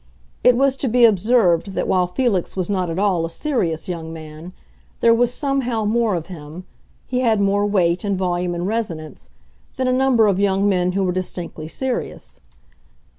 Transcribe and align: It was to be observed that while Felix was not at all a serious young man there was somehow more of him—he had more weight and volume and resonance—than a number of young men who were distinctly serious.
It 0.43 0.57
was 0.57 0.77
to 0.77 0.87
be 0.87 1.05
observed 1.05 1.73
that 1.73 1.87
while 1.87 2.07
Felix 2.07 2.57
was 2.57 2.71
not 2.71 2.89
at 2.89 2.97
all 2.97 3.23
a 3.23 3.29
serious 3.29 3.87
young 3.87 4.11
man 4.11 4.51
there 4.99 5.13
was 5.13 5.31
somehow 5.31 5.85
more 5.85 6.15
of 6.15 6.25
him—he 6.25 7.19
had 7.19 7.39
more 7.39 7.67
weight 7.67 8.03
and 8.03 8.17
volume 8.17 8.55
and 8.55 8.65
resonance—than 8.65 9.87
a 9.87 9.93
number 9.93 10.25
of 10.25 10.39
young 10.39 10.67
men 10.67 10.93
who 10.93 11.03
were 11.03 11.11
distinctly 11.11 11.67
serious. 11.67 12.39